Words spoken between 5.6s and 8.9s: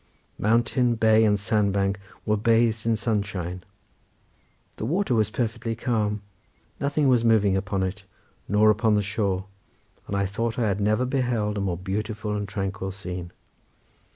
calm; nothing was moving upon it, nor